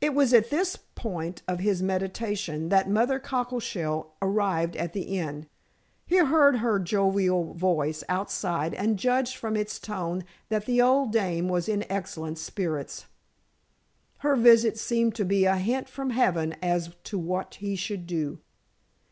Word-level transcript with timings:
It 0.00 0.12
was 0.12 0.34
at 0.34 0.50
this 0.50 0.74
point 0.96 1.42
of 1.46 1.60
his 1.60 1.80
meditation 1.80 2.68
that 2.70 2.90
Mother 2.90 3.20
Cockleshell 3.20 4.16
arrived 4.20 4.74
at 4.74 4.92
the 4.92 5.02
inn. 5.02 5.46
He 6.04 6.16
heard 6.16 6.56
her 6.56 6.80
jovial 6.80 7.54
voice 7.54 8.02
outside 8.08 8.74
and 8.74 8.98
judged 8.98 9.36
from 9.36 9.56
its 9.56 9.78
tone 9.78 10.24
that 10.48 10.66
the 10.66 10.82
old 10.82 11.12
dame 11.12 11.46
was 11.48 11.68
in 11.68 11.84
excellent 11.88 12.38
spirits. 12.38 13.06
Her 14.18 14.34
visit 14.34 14.78
seemed 14.80 15.14
to 15.14 15.24
be 15.24 15.44
a 15.44 15.58
hint 15.58 15.88
from 15.88 16.10
heaven 16.10 16.54
as 16.60 16.92
to 17.04 17.16
what 17.16 17.54
he 17.60 17.76
should 17.76 18.08
do. 18.08 18.40